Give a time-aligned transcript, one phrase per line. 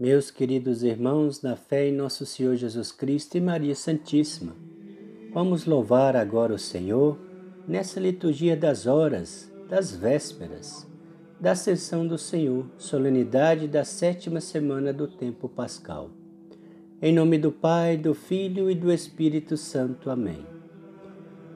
[0.00, 4.56] Meus queridos irmãos, na fé em nosso Senhor Jesus Cristo e Maria Santíssima,
[5.30, 7.18] vamos louvar agora o Senhor
[7.68, 10.88] nessa liturgia das horas, das vésperas,
[11.38, 16.08] da sessão do Senhor, solenidade da sétima semana do tempo pascal.
[17.02, 20.08] Em nome do Pai, do Filho e do Espírito Santo.
[20.08, 20.46] Amém.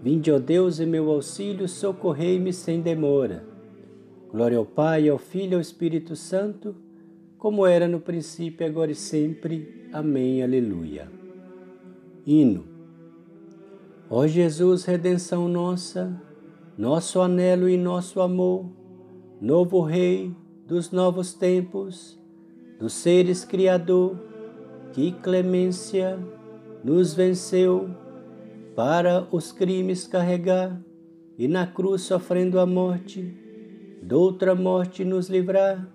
[0.02, 3.42] Vinde, ó Deus, em meu auxílio, socorrei-me sem demora.
[4.30, 6.83] Glória ao Pai, ao Filho e ao Espírito Santo
[7.38, 9.88] como era no princípio, agora e sempre.
[9.92, 10.42] Amém.
[10.42, 11.10] Aleluia.
[12.26, 12.64] Hino.
[14.08, 16.20] Ó Jesus, redenção nossa,
[16.76, 18.66] nosso anelo e nosso amor,
[19.40, 20.34] novo Rei
[20.66, 22.18] dos novos tempos,
[22.78, 24.18] dos seres Criador,
[24.92, 26.18] que clemência
[26.82, 27.90] nos venceu
[28.74, 30.80] para os crimes carregar
[31.38, 33.34] e na cruz sofrendo a morte,
[34.02, 35.88] doutra morte nos livrar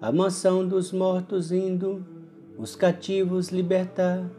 [0.00, 2.02] a mansão dos mortos indo,
[2.56, 4.30] os cativos libertar,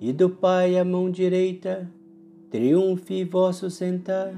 [0.00, 1.90] e do Pai a mão direita,
[2.50, 4.32] triunfe vosso sentar.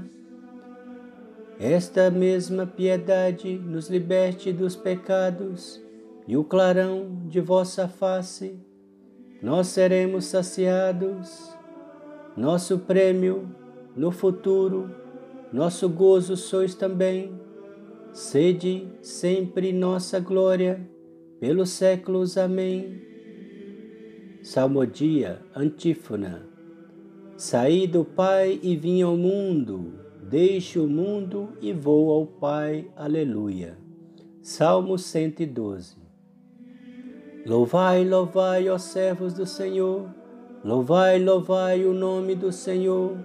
[1.58, 5.83] Esta mesma piedade nos liberte dos pecados,
[6.27, 8.58] e o clarão de vossa face,
[9.42, 11.55] nós seremos saciados.
[12.34, 13.55] Nosso prêmio
[13.94, 14.91] no futuro,
[15.53, 17.44] nosso gozo sois também
[18.14, 20.88] sede sempre nossa glória,
[21.40, 22.38] pelos séculos.
[22.38, 23.02] Amém.
[24.40, 26.46] Salmodia, antífona.
[27.36, 32.88] Saí do Pai e vim ao mundo, deixo o mundo e vou ao Pai.
[32.94, 33.76] Aleluia.
[34.40, 35.96] Salmo 112.
[37.44, 40.08] Louvai, louvai, ó servos do Senhor,
[40.64, 43.18] louvai, louvai o nome do Senhor.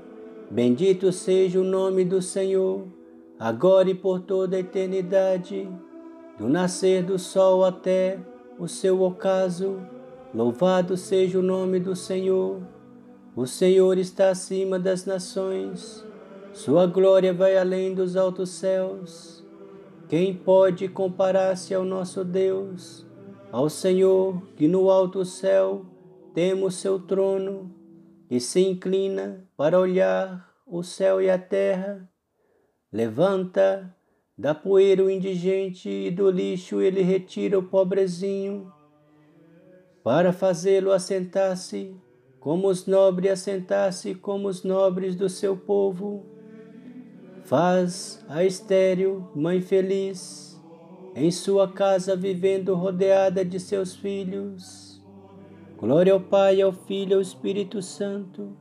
[0.50, 2.99] Bendito seja o nome do Senhor
[3.40, 5.70] agora e por toda a eternidade,
[6.38, 8.20] do nascer do sol até
[8.60, 9.80] o seu ocaso.
[10.34, 12.62] Louvado seja o nome do Senhor.
[13.36, 16.06] O Senhor está acima das nações,
[16.52, 19.46] sua glória vai além dos altos céus.
[20.10, 23.06] Quem pode comparar-se ao nosso Deus,
[23.52, 25.86] ao Senhor que no alto céu
[26.34, 27.72] temos seu trono
[28.30, 32.10] e se inclina para olhar o céu e a terra?
[32.92, 33.96] Levanta
[34.36, 38.72] da poeira o indigente e do lixo ele retira o pobrezinho,
[40.04, 41.96] para fazê-lo assentar-se
[42.40, 46.26] como os nobres assentar-se como os nobres do seu povo.
[47.44, 50.60] Faz a estéril, mãe feliz,
[51.14, 55.00] em sua casa vivendo rodeada de seus filhos.
[55.78, 58.58] Glória ao Pai, ao Filho e ao Espírito Santo,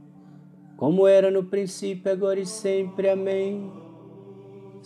[0.77, 3.09] como era no princípio, agora e sempre.
[3.09, 3.88] Amém.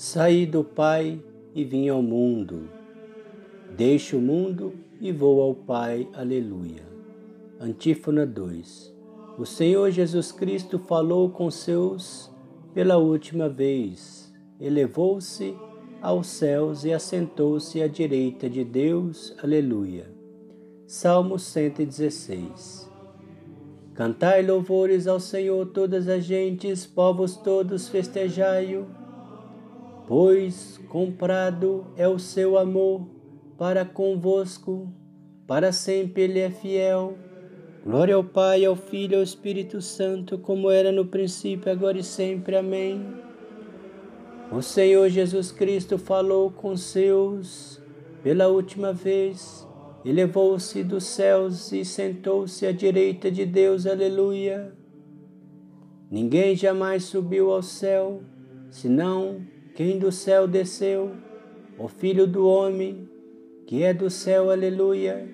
[0.04, 1.22] Saí do Pai
[1.54, 2.68] e vim ao mundo.
[3.76, 6.08] Deixo o mundo e vou ao Pai.
[6.12, 6.82] Aleluia.
[7.60, 8.92] Antífona 2.
[9.38, 12.28] O Senhor Jesus Cristo falou com seus
[12.74, 14.34] pela última vez.
[14.60, 15.54] Elevou-se
[16.00, 19.32] aos céus e assentou-se à direita de Deus.
[19.40, 20.10] Aleluia.
[20.84, 22.90] Salmo 116.
[23.94, 29.00] Cantai louvores ao Senhor todas as gentes, povos todos festejai-o
[30.06, 33.06] pois comprado é o seu amor
[33.56, 34.92] para convosco,
[35.46, 37.16] para sempre Ele é fiel.
[37.84, 42.02] Glória ao Pai, ao Filho e ao Espírito Santo, como era no princípio, agora e
[42.04, 42.56] sempre.
[42.56, 43.04] Amém.
[44.50, 47.80] O Senhor Jesus Cristo falou com seus
[48.22, 49.66] pela última vez,
[50.04, 53.84] elevou-se dos céus e sentou-se à direita de Deus.
[53.84, 54.72] Aleluia.
[56.10, 58.22] Ninguém jamais subiu ao céu,
[58.70, 59.40] senão
[59.74, 61.12] quem do céu desceu,
[61.78, 63.08] o Filho do Homem,
[63.66, 65.26] que é do céu, aleluia.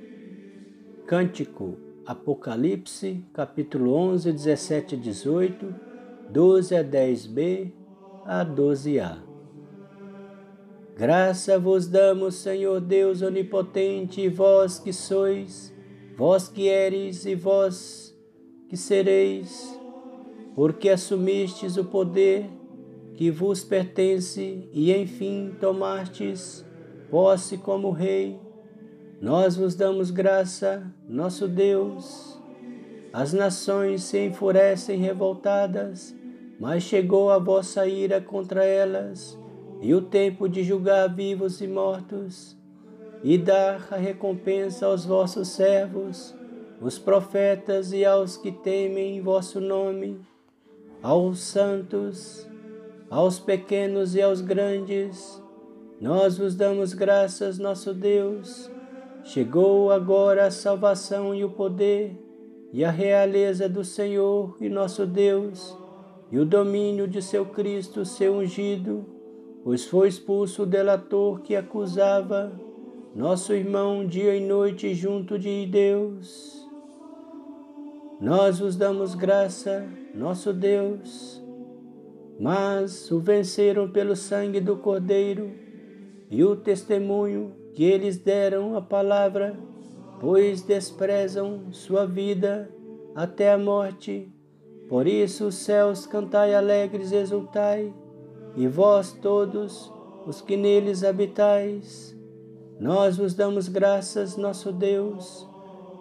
[1.07, 1.77] Cântico,
[2.07, 5.75] Apocalipse, capítulo 11, 17 a 18,
[6.31, 7.73] 12 a 10b
[8.25, 9.19] a 12a.
[10.97, 15.75] Graça vos damos, Senhor Deus onipotente, e vós que sois,
[16.17, 18.17] vós que eres e vós
[18.69, 19.77] que sereis,
[20.55, 22.49] porque assumistes o poder
[23.19, 26.65] que vos pertence e enfim tomastes
[27.11, 28.39] posse como Rei.
[29.21, 32.41] Nós vos damos graça, nosso Deus.
[33.13, 36.15] As nações se enfurecem revoltadas,
[36.61, 39.37] mas chegou a vossa ira contra elas,
[39.83, 42.57] e o tempo de julgar vivos e mortos,
[43.25, 46.37] e dar a recompensa aos vossos servos,
[46.81, 50.21] os profetas e aos que temem vosso nome,
[51.03, 52.48] aos santos
[53.11, 55.43] aos pequenos e aos grandes,
[56.01, 58.71] nós vos damos graças, nosso Deus,
[59.25, 62.17] chegou agora a salvação e o poder,
[62.73, 65.77] e a realeza do Senhor e nosso Deus,
[66.31, 69.05] e o domínio de seu Cristo, seu ungido,
[69.65, 72.53] pois foi expulso o delator que acusava
[73.15, 76.69] nosso irmão dia e noite junto de Deus.
[78.21, 81.43] Nós vos damos graça, nosso Deus,
[82.39, 85.51] mas o venceram pelo sangue do Cordeiro
[86.31, 89.59] e o testemunho que eles deram à palavra,
[90.21, 92.71] pois desprezam sua vida
[93.15, 94.33] até a morte.
[94.89, 97.93] Por isso os céus cantai alegres, exultai,
[98.57, 99.93] e vós todos
[100.27, 102.17] os que neles habitais.
[102.81, 105.47] Nós vos damos graças, nosso Deus.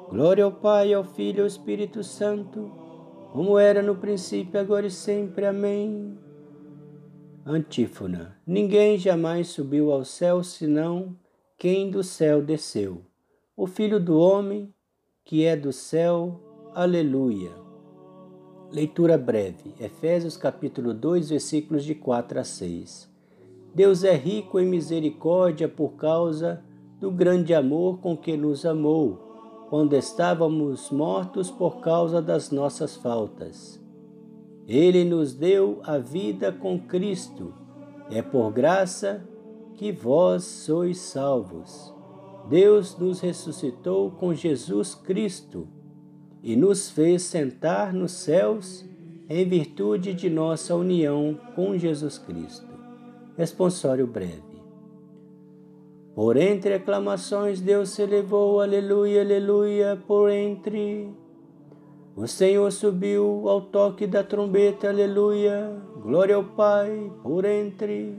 [0.10, 2.72] Glória ao Pai, ao Filho e ao Espírito Santo,
[3.32, 5.46] como era no princípio, agora e sempre.
[5.46, 6.18] Amém.
[7.46, 11.16] Antífona: Ninguém jamais subiu ao céu senão
[11.58, 13.02] quem do céu desceu,
[13.56, 14.74] o Filho do Homem
[15.28, 16.40] que é do céu.
[16.74, 17.52] Aleluia.
[18.72, 19.76] Leitura breve.
[19.78, 23.12] Efésios capítulo 2, versículos de 4 a 6.
[23.76, 26.64] Deus é rico em misericórdia por causa
[26.98, 29.27] do grande amor com que nos amou,
[29.70, 33.82] quando estávamos mortos por causa das nossas faltas.
[34.68, 37.54] Ele nos deu a vida com Cristo.
[38.10, 39.26] É por graça
[39.76, 41.94] que vós sois salvos.
[42.50, 45.68] Deus nos ressuscitou com Jesus Cristo
[46.42, 48.86] e nos fez sentar nos céus
[49.30, 52.68] em virtude de nossa união com Jesus Cristo.
[53.38, 54.47] Responsório breve.
[56.18, 61.08] Por entre aclamações, Deus se elevou, aleluia, aleluia, por entre
[62.16, 65.72] o Senhor subiu ao toque da trombeta, aleluia,
[66.02, 68.16] glória ao Pai, por entre.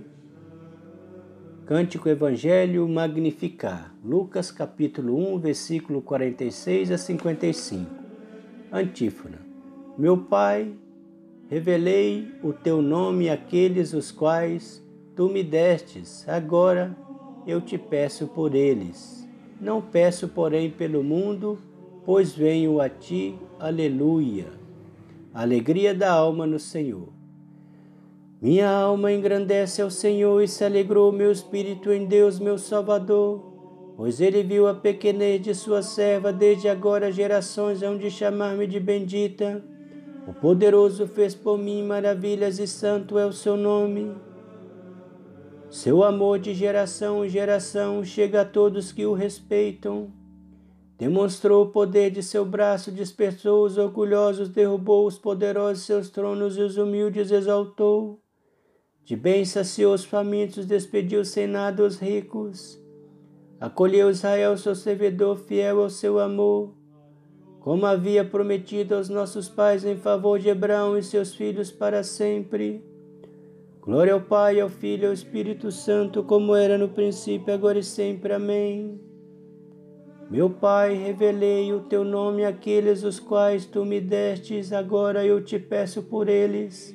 [1.66, 7.90] Cântico Evangelho Magnificar, Lucas capítulo 1, versículo 46 a 55.
[8.70, 9.40] Antífona.
[9.98, 10.72] Meu Pai,
[11.48, 14.80] revelei o teu nome àqueles os quais
[15.16, 16.96] tu me destes, agora
[17.46, 19.26] eu te peço por eles.
[19.61, 21.58] Não peço, porém, pelo mundo,
[22.05, 24.46] pois venho a ti, aleluia.
[25.35, 27.08] Alegria da alma no Senhor.
[28.40, 33.43] Minha alma engrandece ao Senhor e se alegrou meu espírito em Deus, meu Salvador,
[33.96, 38.79] pois ele viu a pequenez de sua serva, desde agora gerações hão de chamar-me de
[38.79, 39.64] bendita.
[40.25, 44.12] O poderoso fez por mim maravilhas e santo é o seu nome.
[45.70, 50.10] Seu amor de geração em geração chega a todos que o respeitam.
[50.96, 56.62] Demonstrou o poder de seu braço, dispersou os orgulhosos, derrubou os poderosos seus tronos e
[56.62, 58.18] os humildes exaltou.
[59.04, 62.82] De bem saciou os famintos, despediu sem nada os ricos.
[63.60, 66.72] Acolheu Israel, seu servidor, fiel ao seu amor,
[67.60, 72.82] como havia prometido aos nossos pais em favor de Abraão e seus filhos para sempre.
[73.88, 77.82] Glória ao Pai, ao Filho e ao Espírito Santo, como era no princípio, agora e
[77.82, 78.35] sempre.
[78.35, 79.00] Amém.
[80.31, 85.58] Meu Pai, revelei o teu nome àqueles os quais tu me destes, agora eu te
[85.58, 86.94] peço por eles.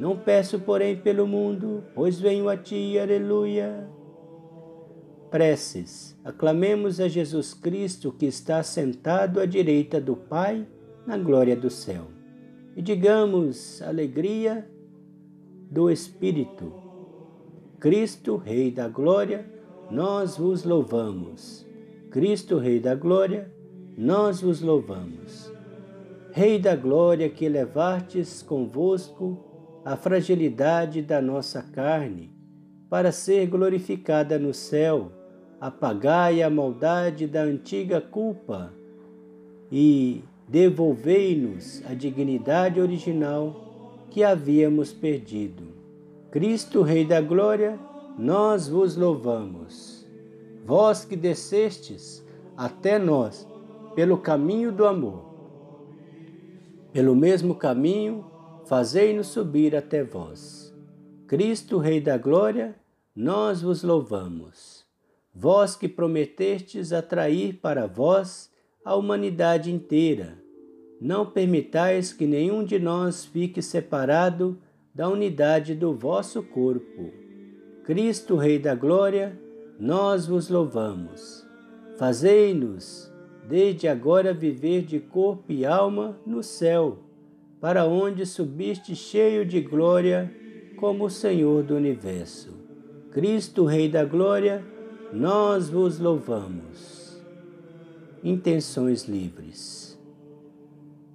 [0.00, 3.88] Não peço, porém, pelo mundo, pois venho a ti, aleluia.
[5.30, 6.18] Preces.
[6.24, 10.66] Aclamemos a Jesus Cristo que está sentado à direita do Pai,
[11.06, 12.08] na glória do céu.
[12.74, 14.71] E digamos alegria
[15.72, 16.70] do Espírito.
[17.80, 19.50] Cristo, Rei da Glória,
[19.90, 21.66] nós vos louvamos.
[22.10, 23.50] Cristo, Rei da Glória,
[23.96, 25.50] nós vos louvamos.
[26.30, 32.30] Rei da Glória, que levastes convosco a fragilidade da nossa carne,
[32.90, 35.10] para ser glorificada no céu,
[35.58, 38.74] apagai a maldade da antiga culpa
[39.70, 43.71] e devolvei-nos a dignidade original
[44.12, 45.64] que havíamos perdido.
[46.30, 47.78] Cristo, Rei da Glória,
[48.18, 50.02] nós vos louvamos
[50.64, 52.24] vós que descestes
[52.56, 53.46] até nós
[53.94, 55.30] pelo caminho do amor.
[56.92, 58.24] Pelo mesmo caminho,
[58.66, 60.74] fazei-nos subir até vós.
[61.26, 62.76] Cristo, Rei da Glória,
[63.14, 64.86] nós vos louvamos.
[65.34, 68.50] Vós que prometestes atrair para vós
[68.84, 70.41] a humanidade inteira,
[71.04, 74.56] não permitais que nenhum de nós fique separado
[74.94, 77.10] da unidade do vosso corpo.
[77.82, 79.36] Cristo, Rei da Glória,
[79.80, 81.44] nós vos louvamos.
[81.98, 83.12] Fazei-nos,
[83.48, 87.00] desde agora, viver de corpo e alma no céu,
[87.60, 90.32] para onde subiste cheio de glória,
[90.76, 92.50] como o Senhor do universo.
[93.10, 94.64] Cristo, Rei da Glória,
[95.12, 97.20] nós vos louvamos.
[98.22, 99.91] intenções livres.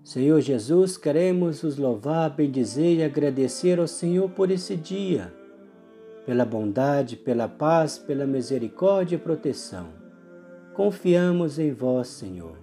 [0.07, 5.33] Senhor Jesus, queremos os louvar, bendizer e agradecer ao Senhor por esse dia,
[6.25, 9.87] pela bondade, pela paz, pela misericórdia e proteção.
[10.73, 12.55] Confiamos em vós, Senhor.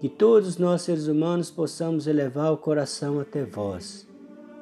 [0.00, 4.06] Que todos nós seres humanos possamos elevar o coração até vós,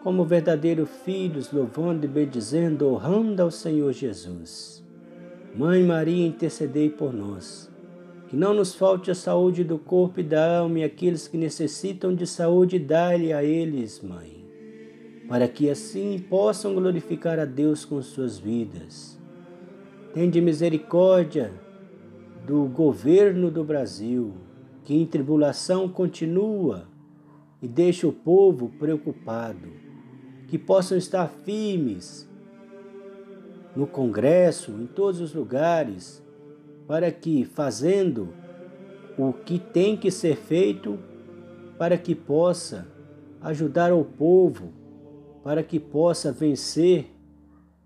[0.05, 4.85] como verdadeiros filhos, louvando e bendizendo, honrando ao Senhor Jesus.
[5.52, 7.68] Mãe Maria, intercedei por nós.
[8.29, 12.15] Que não nos falte a saúde do corpo e da alma e aqueles que necessitam
[12.15, 14.45] de saúde, dá-lhe a eles, Mãe,
[15.27, 19.19] para que assim possam glorificar a Deus com suas vidas.
[20.13, 21.53] Tende misericórdia
[22.47, 24.35] do governo do Brasil,
[24.85, 26.87] que em tribulação continua
[27.63, 29.69] e deixa o povo preocupado,
[30.49, 32.29] que possam estar firmes
[33.75, 36.23] no Congresso, em todos os lugares,
[36.88, 38.33] para que, fazendo
[39.18, 40.99] o que tem que ser feito,
[41.76, 42.88] para que possa
[43.42, 44.73] ajudar o povo,
[45.45, 47.12] para que possa vencer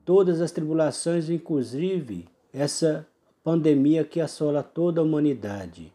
[0.04, 3.04] todas as tribulações, inclusive essa
[3.42, 5.92] pandemia que assola toda a humanidade.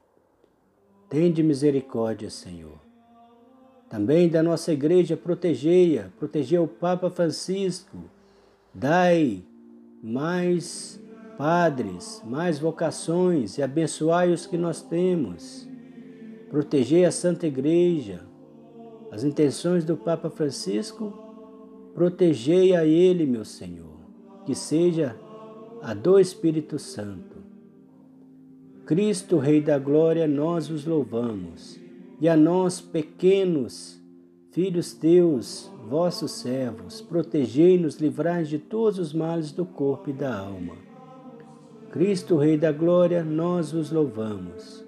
[1.09, 2.77] Tende misericórdia, Senhor.
[3.89, 7.97] Também da nossa igreja, protegei-a, protegei o Papa Francisco.
[8.73, 9.41] Dai
[10.03, 10.99] mais
[11.38, 15.70] padres, mais vocações e abençoai os que nós temos.
[16.50, 18.22] Protegei a Santa Igreja,
[19.12, 21.13] as intenções do Papa Francisco,
[21.94, 24.00] protegei a ele, meu Senhor,
[24.46, 25.15] que seja
[25.82, 27.38] a do Espírito Santo.
[28.86, 31.79] Cristo, Rei da Glória, nós os louvamos,
[32.20, 34.01] e a nós, pequenos,
[34.51, 40.87] filhos teus, vossos servos, protegei-nos, livrai de todos os males do corpo e da alma
[41.91, 44.86] Cristo, Rei da Glória, nós os louvamos.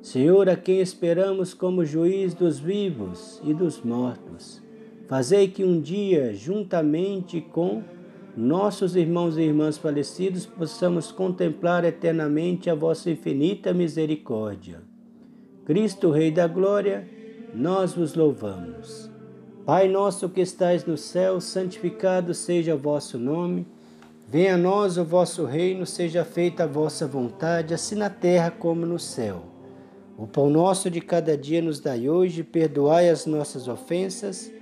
[0.00, 4.62] Senhor, a quem esperamos como juiz dos vivos e dos mortos,
[5.06, 7.82] fazei que um dia, juntamente com
[8.34, 14.80] nossos irmãos e irmãs falecidos, possamos contemplar eternamente a vossa infinita misericórdia.
[15.66, 17.06] Cristo, Rei da Glória,
[17.54, 19.10] nós vos louvamos.
[19.66, 23.66] Pai nosso que estais no céu, santificado seja o vosso nome.
[24.30, 28.84] Venha a nós o vosso reino, seja feita a vossa vontade, assim na terra como
[28.84, 29.42] no céu.
[30.18, 34.52] O pão nosso de cada dia nos dai hoje, perdoai as nossas ofensas,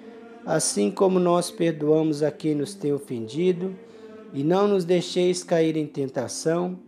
[0.45, 3.75] assim como nós perdoamos a quem nos tem ofendido,
[4.33, 6.79] e não nos deixeis cair em tentação,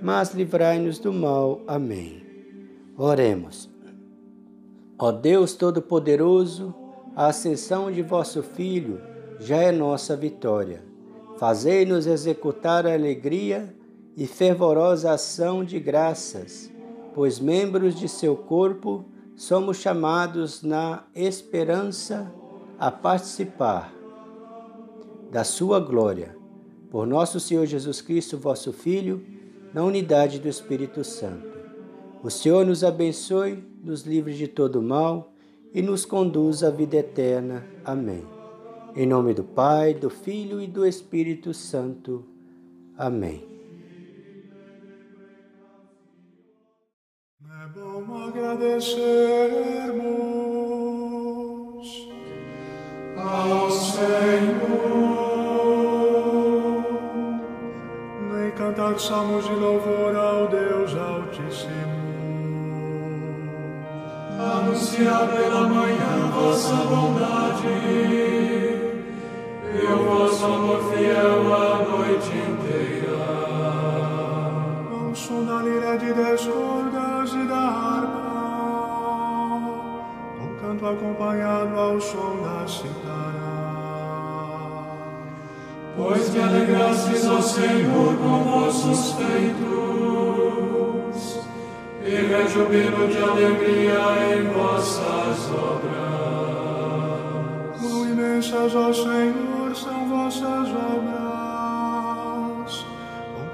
[0.00, 1.60] mas livrai-nos do mal.
[1.66, 2.22] Amém.
[2.96, 3.68] Oremos.
[4.98, 6.74] Ó Deus Todo-Poderoso,
[7.14, 9.02] a ascensão de vosso Filho
[9.38, 10.91] já é nossa vitória.
[11.42, 13.74] Fazei-nos executar a alegria
[14.16, 16.70] e fervorosa ação de graças,
[17.16, 22.32] pois membros de seu corpo somos chamados na esperança
[22.78, 23.92] a participar
[25.32, 26.36] da sua glória.
[26.88, 29.26] Por nosso Senhor Jesus Cristo, vosso Filho,
[29.74, 31.58] na unidade do Espírito Santo.
[32.22, 35.32] O Senhor nos abençoe, nos livre de todo mal
[35.74, 37.66] e nos conduz à vida eterna.
[37.84, 38.41] Amém.
[38.94, 42.26] Em nome do Pai, do Filho e do Espírito Santo.
[42.98, 43.42] Amém.
[47.42, 49.00] É bom agradecermos
[53.16, 54.12] ao Senhor
[58.30, 61.72] nem cantar salmos de louvor ao Deus Altíssimo.
[64.38, 68.71] Anunciar pela manhã vossa bondade
[69.74, 73.22] e o vosso amor fiel a noite inteira.
[74.90, 78.32] Ao som da lira de dez cordas e da harpa,
[80.40, 83.32] um canto acompanhado ao som da citara.
[85.96, 89.72] Pois que alegrastes ao Senhor com vossos feitos,
[92.04, 95.92] e rejubilo de alegria em vossas obras.
[98.10, 99.61] imensas, ó Senhor,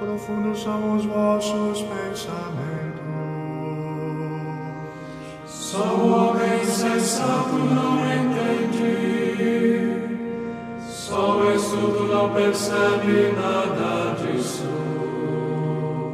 [0.09, 2.99] profundos são os vossos pensamentos.
[5.45, 8.87] Só o homem sensato não entende,
[10.79, 14.65] só o estudo não percebe nada disso.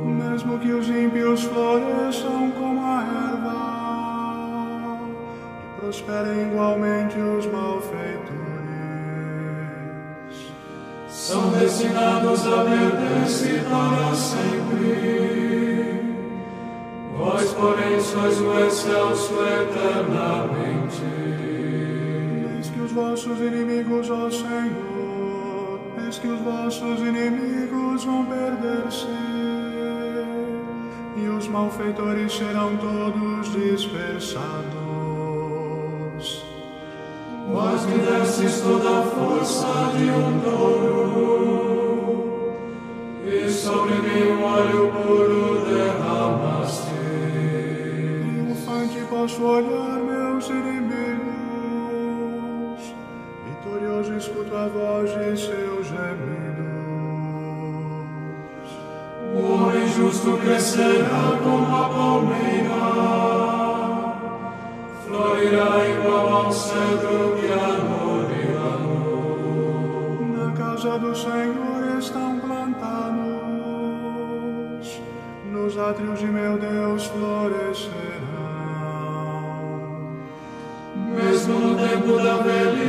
[0.04, 3.56] Mesmo que os ímpios floresçam como a erva
[5.64, 8.25] e prosperem igualmente os malfeitos
[11.25, 15.55] são destinados a perder-se para sempre.
[17.17, 21.01] Vós, porém, sois o excelso eternamente.
[22.55, 29.08] Eis que os vossos inimigos, ó Senhor, eis que os vossos inimigos vão perder-se,
[31.17, 34.85] e os malfeitores serão todos dispersados.
[37.55, 39.65] Vós me destes toda a força
[39.97, 41.88] de um touro,
[43.25, 45.54] e sobre mim um óleo puro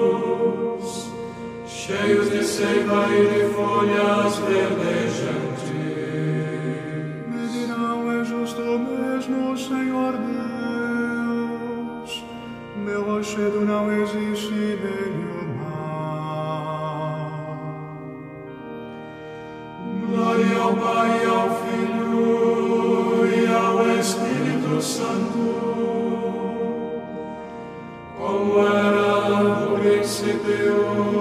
[1.67, 5.73] cheios de seiva e de folhas verdejantes.
[7.29, 10.12] Me dirão, é justo mesmo, Senhor
[11.33, 12.11] Deus,
[12.77, 16.93] meu rochedo não existe nenhum mal.
[20.09, 26.01] Glória ao Pai, ao Filho e ao Espírito Santo
[30.04, 31.12] se Deus.